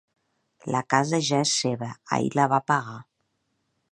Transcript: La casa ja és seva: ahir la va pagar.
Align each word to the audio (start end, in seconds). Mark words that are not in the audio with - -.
La 0.75 0.79
casa 0.93 1.19
ja 1.27 1.41
és 1.47 1.51
seva: 1.65 1.91
ahir 2.19 2.33
la 2.39 2.49
va 2.55 2.61
pagar. 2.73 2.99